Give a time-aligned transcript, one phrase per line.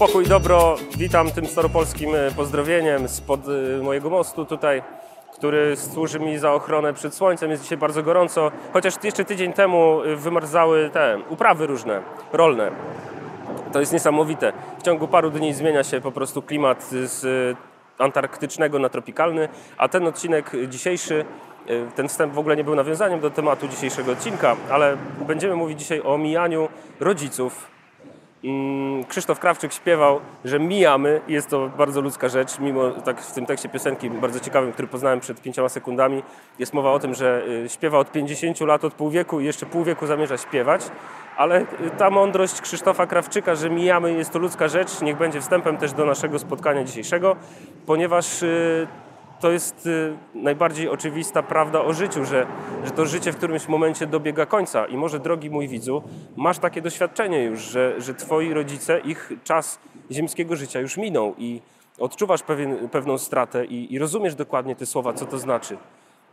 [0.00, 4.82] Pokój, dobro, witam tym staropolskim e, pozdrowieniem spod e, mojego mostu tutaj,
[5.34, 7.50] który służy mi za ochronę przed słońcem.
[7.50, 12.70] Jest dzisiaj bardzo gorąco, chociaż jeszcze tydzień temu e, wymarzały te uprawy różne, rolne.
[13.72, 14.52] To jest niesamowite.
[14.78, 17.56] W ciągu paru dni zmienia się po prostu klimat z
[17.98, 21.24] antarktycznego na tropikalny, a ten odcinek dzisiejszy,
[21.96, 24.96] ten wstęp w ogóle nie był nawiązaniem do tematu dzisiejszego odcinka, ale
[25.26, 26.68] będziemy mówić dzisiaj o mijaniu
[27.00, 27.70] rodziców
[28.44, 31.20] Mm, Krzysztof Krawczyk śpiewał, że mijamy.
[31.28, 35.20] Jest to bardzo ludzka rzecz, mimo tak w tym tekście piosenki bardzo ciekawym, który poznałem
[35.20, 36.22] przed pięcioma sekundami,
[36.58, 39.66] jest mowa o tym, że y, śpiewa od 50 lat, od pół wieku i jeszcze
[39.66, 40.90] pół wieku zamierza śpiewać.
[41.36, 41.66] Ale y,
[41.98, 46.04] ta mądrość Krzysztofa Krawczyka, że mijamy, jest to ludzka rzecz, niech będzie wstępem też do
[46.04, 47.36] naszego spotkania dzisiejszego,
[47.86, 48.86] ponieważ y,
[49.40, 52.46] to jest y, najbardziej oczywista prawda o życiu, że,
[52.84, 54.86] że to życie w którymś momencie dobiega końca.
[54.86, 56.02] I może, drogi mój widzu,
[56.36, 59.78] masz takie doświadczenie już, że, że twoi rodzice, ich czas
[60.10, 61.60] ziemskiego życia już minął i
[61.98, 65.76] odczuwasz pewien, pewną stratę i, i rozumiesz dokładnie te słowa, co to znaczy.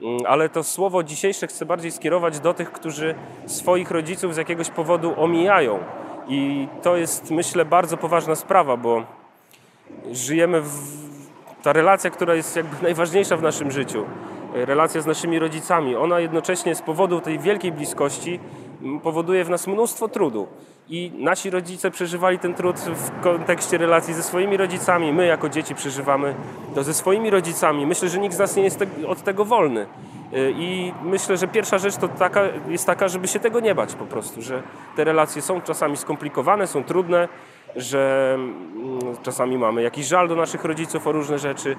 [0.02, 4.70] Mm, ale to słowo dzisiejsze chcę bardziej skierować do tych, którzy swoich rodziców z jakiegoś
[4.70, 5.80] powodu omijają.
[6.28, 9.04] I to jest, myślę, bardzo poważna sprawa, bo
[10.12, 11.07] żyjemy w
[11.64, 14.06] ta relacja, która jest jakby najważniejsza w naszym życiu,
[14.56, 18.40] e, relacja z naszymi rodzicami, ona jednocześnie z powodu tej wielkiej bliskości
[19.04, 20.48] powoduje w nas mnóstwo trudu.
[20.90, 25.14] I nasi rodzice przeżywali ten trud w kontekście relacji ze swoimi rodzicami.
[25.14, 26.36] My, jako dzieci, przeżywamy
[26.76, 27.86] to ze swoimi rodzicami.
[27.86, 29.86] Myślę, że nikt z nas nie jest od tego wolny.
[30.34, 33.96] E, I myślę, że pierwsza rzecz to taka, jest taka, żeby się tego nie bać
[33.96, 34.64] po prostu, że
[34.96, 37.28] te relacje są czasami skomplikowane, są trudne,
[37.76, 41.76] że mm, czasami mamy jakiś żal do naszych rodziców o różne rzeczy,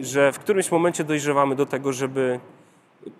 [0.00, 2.40] że w którymś momencie dojrzewamy do tego, żeby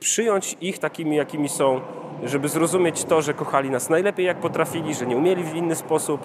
[0.00, 1.81] przyjąć ich takimi, jakimi są,
[2.25, 6.20] żeby zrozumieć to, że kochali nas najlepiej jak potrafili, że nie umieli w inny sposób.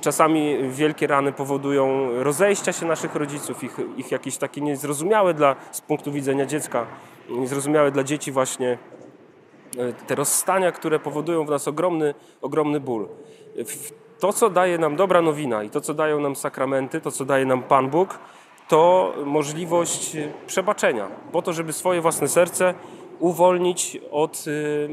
[0.00, 5.80] Czasami wielkie rany powodują rozejścia się naszych rodziców, ich, ich jakieś takie niezrozumiałe dla, z
[5.80, 6.86] punktu widzenia dziecka,
[7.28, 8.78] niezrozumiałe dla dzieci właśnie
[9.78, 13.08] e, te rozstania, które powodują w nas ogromny, ogromny ból.
[13.56, 17.24] W to, co daje nam dobra nowina i to, co dają nam sakramenty, to, co
[17.24, 18.18] daje nam Pan Bóg,
[18.68, 22.74] to możliwość przebaczenia, po to, żeby swoje własne serce
[23.18, 24.88] uwolnić od, y,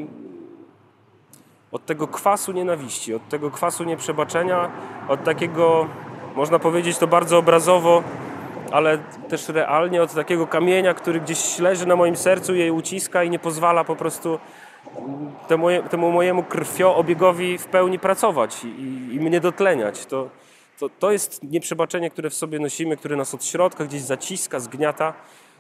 [1.71, 4.71] od tego kwasu nienawiści, od tego kwasu nieprzebaczenia,
[5.07, 5.87] od takiego,
[6.35, 8.03] można powiedzieć to bardzo obrazowo,
[8.71, 8.97] ale
[9.29, 13.39] też realnie, od takiego kamienia, który gdzieś leży na moim sercu, jej uciska i nie
[13.39, 14.39] pozwala po prostu
[15.47, 20.05] temu, temu mojemu krwiooobiegowi w pełni pracować i, i, mnie dotleniać.
[20.05, 20.29] To,
[20.79, 25.13] to, to jest nieprzebaczenie, które w sobie nosimy, które nas od środka gdzieś zaciska, zgniata,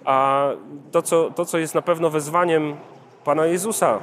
[0.05, 0.47] a
[0.91, 2.75] to co, to, co jest na pewno wezwaniem
[3.23, 3.99] Pana Jezusa,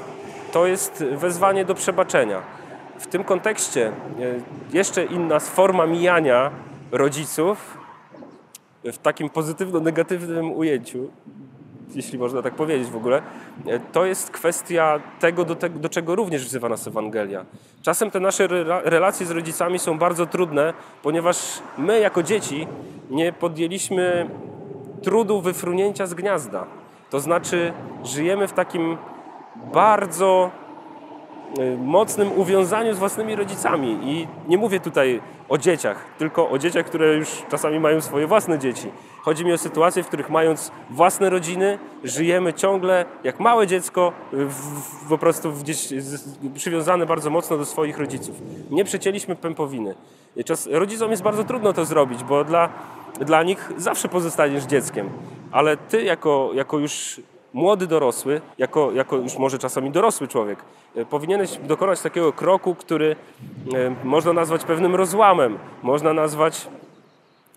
[0.52, 2.42] to jest wezwanie do przebaczenia.
[2.98, 3.92] W tym kontekście e,
[4.72, 6.50] jeszcze inna forma mijania
[6.92, 7.78] rodziców
[8.84, 11.10] w takim pozytywno-negatywnym ujęciu
[11.96, 13.22] jeśli można tak powiedzieć w ogóle,
[13.66, 17.44] e, to jest kwestia tego do, do czego również wzywa nas Ewangelia.
[17.82, 18.46] Czasem te nasze
[18.84, 21.36] relacje z rodzicami są bardzo trudne, ponieważ
[21.78, 22.66] my jako dzieci
[23.10, 24.30] nie podjęliśmy
[25.02, 26.66] trudu wyfrunięcia z gniazda.
[27.10, 27.72] To znaczy,
[28.04, 28.96] żyjemy w takim
[29.72, 30.50] bardzo
[31.78, 33.98] mocnym uwiązaniu z własnymi rodzicami.
[34.02, 38.58] I nie mówię tutaj o dzieciach, tylko o dzieciach, które już czasami mają swoje własne
[38.58, 38.90] dzieci.
[39.22, 45.08] Chodzi mi o sytuacje, w których mając własne rodziny, żyjemy ciągle jak małe dziecko, w,
[45.08, 45.88] po prostu gdzieś
[46.54, 48.36] przywiązane bardzo mocno do swoich rodziców.
[48.70, 49.94] Nie przecięliśmy pępowiny.
[50.44, 52.68] Czas, rodzicom jest bardzo trudno to zrobić, bo dla,
[53.20, 55.10] dla nich zawsze pozostaniesz dzieckiem.
[55.52, 57.20] Ale ty, jako, jako już
[57.52, 60.58] młody dorosły, jako, jako już może czasami dorosły człowiek,
[60.96, 63.16] e, powinieneś dokonać takiego kroku, który
[63.74, 66.68] e, można nazwać pewnym rozłamem, można nazwać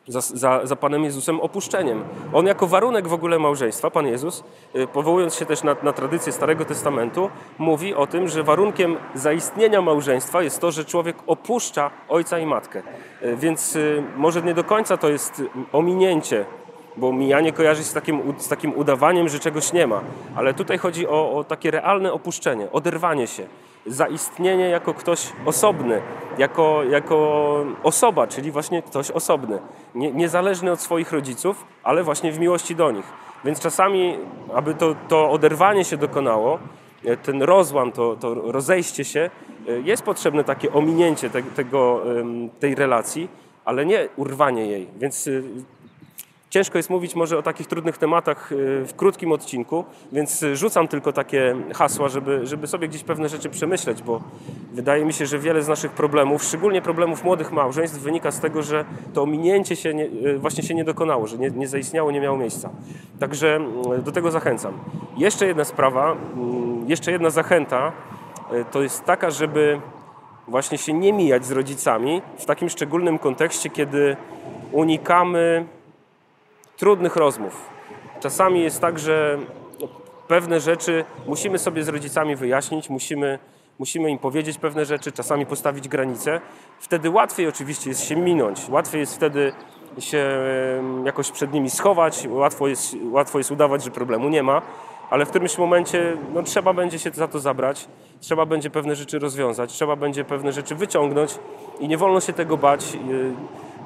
[0.08, 2.04] za, za, za, Panem Jezusem opuszczeniem.
[2.34, 6.34] On jako warunek w ogóle małżeństwa, Pan Jezus, e, powołując się też na, na tradycję
[6.34, 12.40] Starego Testamentu, mówi o tym, że warunkiem zaistnienia małżeństwa jest to, że człowiek opuszcza ojca
[12.40, 12.84] i matkę.
[13.38, 13.78] Więc
[14.18, 16.46] może nie do końca to jest ominięcie
[16.98, 20.02] bo mijanie kojarzy się z takim, z takim udawaniem, że czegoś nie ma.
[20.36, 23.48] Ale tutaj chodzi o, o takie realne opuszczenie, oderwanie się,
[23.86, 26.02] zaistnienie jako ktoś osobny,
[26.38, 29.60] jako, jako osoba, czyli właśnie ktoś osobny,
[29.96, 33.06] nie, niezależny od swoich rodziców, ale właśnie w miłości do nich.
[33.46, 34.18] Więc czasami,
[34.54, 36.60] aby to, to oderwanie się dokonało,
[37.24, 39.30] ten rozłam, to, to rozejście się,
[39.84, 42.02] jest potrzebne takie ominięcie te, tego,
[42.60, 43.28] tej relacji,
[43.66, 44.88] ale nie urwanie jej.
[44.98, 45.44] Więc y,
[46.56, 51.14] ciężko jest mówić może o takich trudnych tematach y, w krótkim odcinku, więc rzucam tylko
[51.14, 54.22] takie hasła, żeby, żeby sobie gdzieś pewne rzeczy przemyśleć, bo
[54.74, 58.64] wydaje mi się, że wiele z naszych problemów, szczególnie problemów młodych małżeństw, wynika z tego,
[58.64, 62.22] że to ominięcie się nie, y, właśnie się nie dokonało, że nie, nie zaistniało, nie
[62.22, 62.70] miało miejsca.
[63.20, 63.60] Także
[64.00, 64.74] y, do tego zachęcam.
[65.18, 66.16] Jeszcze jedna sprawa,
[66.88, 67.92] jeszcze jedna zachęta,
[68.72, 69.82] to jest taka, żeby
[70.48, 74.18] właśnie się nie mijać z rodzicami w takim szczególnym kontekście, kiedy
[74.72, 75.66] unikamy
[76.78, 77.70] trudnych rozmów.
[78.20, 79.38] Czasami jest tak, że
[80.28, 83.40] pewne rzeczy musimy sobie z rodzicami wyjaśnić, musimy,
[83.80, 86.42] musimy im powiedzieć pewne rzeczy, czasami postawić granice.
[86.80, 89.54] Wtedy łatwiej oczywiście jest się minąć, łatwiej jest wtedy
[90.00, 90.40] się
[91.06, 94.62] jakoś przed nimi schować, łatwo jest, łatwo jest udawać, że problemu nie ma,
[95.10, 97.88] ale w którymś momencie no, trzeba będzie się za to zabrać,
[98.20, 101.40] trzeba będzie pewne rzeczy rozwiązać, trzeba będzie pewne rzeczy wyciągnąć
[101.80, 102.98] i nie wolno się tego bać.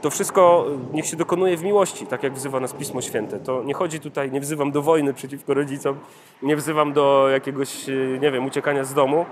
[0.02, 3.40] To wszystko niech się dokonuje w miłości, tak jak wzywa nas Pismo Święte.
[3.40, 6.00] To nie chodzi tutaj, nie wzywam do wojny przeciwko rodzicom,
[6.42, 7.88] nie wzywam do jakiegoś,
[8.22, 9.26] nie wiem, uciekania z domu,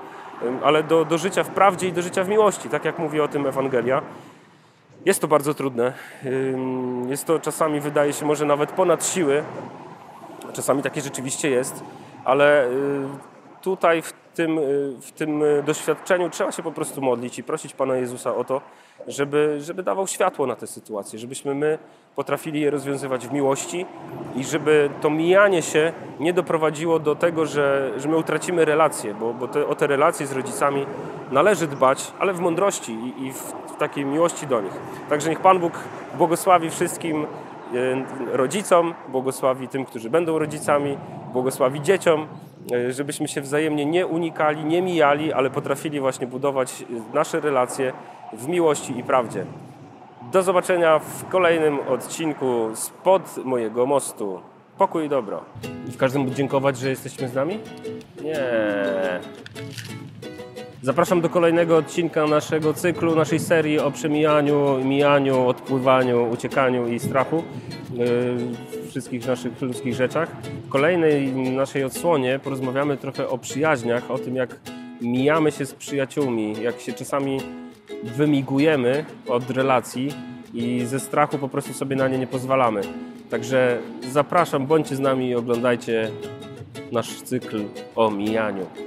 [0.63, 3.27] ale do, do życia w prawdzie i do życia w miłości, tak jak mówi o
[3.27, 4.01] tym Ewangelia.
[5.05, 5.93] Jest to bardzo trudne.
[7.09, 9.43] Jest to czasami, wydaje się, może nawet ponad siły.
[10.53, 11.83] Czasami takie rzeczywiście jest,
[12.25, 12.71] ale y,
[13.61, 17.95] tutaj w tym, y, w tym doświadczeniu trzeba się po prostu modlić i prosić Pana
[17.95, 18.61] Jezusa o to,
[19.07, 21.77] żeby, żeby dawał światło na te sytuacje, żebyśmy my
[22.15, 23.85] potrafili je rozwiązywać w miłości
[24.35, 29.33] i żeby to mijanie się nie doprowadziło do tego, że, że my utracimy relacje, bo,
[29.33, 30.85] bo te, o te relacje z rodzicami
[31.31, 34.73] należy dbać, ale w mądrości i, i w, w takiej miłości do nich.
[35.09, 35.73] Także niech Pan Bóg
[36.17, 40.97] błogosławi wszystkim e, rodzicom, błogosławi tym, którzy będą rodzicami,
[41.33, 42.27] błogosławi dzieciom,
[42.89, 47.93] żebyśmy się wzajemnie nie unikali, nie mijali, ale potrafili właśnie budować nasze relacje
[48.33, 49.45] w miłości i prawdzie.
[50.31, 54.41] Do zobaczenia w kolejnym odcinku spod mojego mostu.
[54.77, 55.41] Pokój i dobro.
[55.87, 57.59] I w każdym dziękować, że jesteśmy z nami?
[58.23, 58.39] Nie.
[60.87, 67.43] Zapraszam do kolejnego odcinka naszego cyklu, naszej serii o przemijaniu, mijaniu, odpływaniu, uciekaniu i strachu.
[67.93, 70.29] Yy, wszystkich naszych ludzkich rzeczach.
[70.65, 74.55] W kolejnej naszej odsłonie porozmawiamy trochę o przyjaźniach, o tym jak
[75.01, 77.37] mijamy się z przyjaciółmi, jak się czasami
[78.03, 80.09] wymigujemy od relacji
[80.53, 82.81] i ze strachu po prostu sobie na nie nie pozwalamy.
[83.29, 83.79] Także
[84.11, 86.11] zapraszam, bądźcie z nami i oglądajcie
[86.91, 87.63] nasz cykl
[87.95, 88.86] o mijaniu.